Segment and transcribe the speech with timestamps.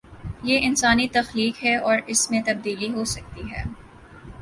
[0.43, 3.63] یہ انسانی تخلیق ہے اور اس میں تبدیلی ہو سکتی ہے۔